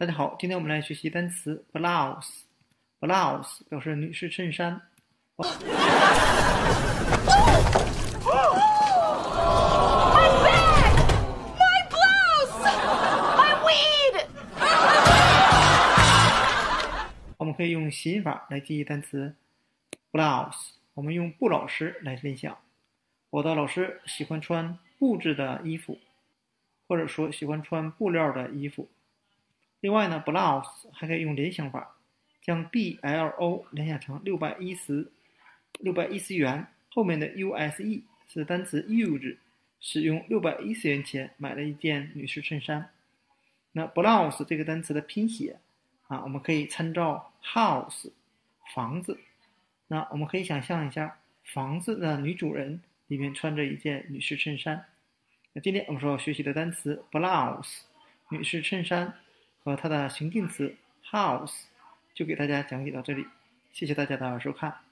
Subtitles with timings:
[0.00, 2.44] 大家好，今天我们来学习单词 blouse。
[3.00, 4.80] blouse 表示女士衬衫。
[17.36, 19.34] 我们可以用谐音法来记忆单词
[20.10, 20.70] blouse。
[20.94, 22.56] 我们用布老师来联想，
[23.28, 25.98] 我的老师喜欢穿布制的衣服，
[26.88, 28.88] 或者说喜欢穿布料的衣服。
[29.80, 31.96] 另外呢，blouse 还可以用联想法，
[32.42, 35.10] 将 b l o 联想成六百一十
[35.78, 39.36] 六百一十元，后面的 u s e 是单词 use，
[39.80, 42.90] 使用六百一十元钱买了一件女士衬衫。
[43.72, 45.58] 那 blouse 这个单词的拼写
[46.08, 48.10] 啊，我们可以参照 house
[48.74, 49.18] 房子。
[49.86, 54.84] 那我们可以想象一下，房子的女主人里面穿着一件女士衬衫。
[55.52, 57.80] 那今天我们说要学习的单词 blouse
[58.28, 59.14] 女士衬衫
[59.62, 60.74] 和它的形近词
[61.04, 61.64] house
[62.14, 63.26] 就给大家讲解到这里，
[63.72, 64.89] 谢谢大家的收看。